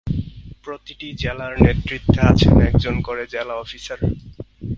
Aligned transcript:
প্রতিটি 0.63 1.07
জেলার 1.21 1.53
নেতৃত্বে 1.65 2.19
আছেন 2.31 2.55
একজন 2.69 2.95
করে 3.01 3.23
জেলা 3.33 3.55
অফিসার। 3.55 3.99